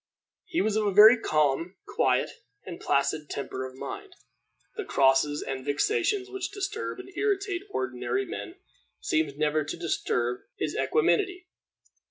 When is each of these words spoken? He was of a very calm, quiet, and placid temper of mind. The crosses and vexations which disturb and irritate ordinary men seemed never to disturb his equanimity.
He 0.47 0.61
was 0.61 0.75
of 0.77 0.87
a 0.87 0.91
very 0.91 1.15
calm, 1.19 1.75
quiet, 1.87 2.31
and 2.65 2.79
placid 2.79 3.29
temper 3.29 3.67
of 3.67 3.75
mind. 3.75 4.15
The 4.75 4.83
crosses 4.83 5.43
and 5.43 5.63
vexations 5.63 6.27
which 6.27 6.49
disturb 6.49 6.99
and 6.99 7.15
irritate 7.15 7.61
ordinary 7.69 8.25
men 8.25 8.55
seemed 8.99 9.37
never 9.37 9.63
to 9.63 9.77
disturb 9.77 10.39
his 10.57 10.75
equanimity. 10.75 11.45